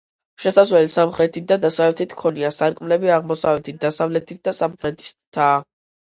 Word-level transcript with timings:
შესასვლელი 0.43 0.87
სამხრეთით 0.91 1.43
და 1.49 1.57
დასავლეთით 1.65 2.15
ჰქონია, 2.15 2.49
სარკმლები 2.59 3.11
აღმოსავლეთით, 3.17 3.77
დასავლეთით 3.83 4.41
და 4.49 4.55
სამხრეთითაა. 4.61 5.61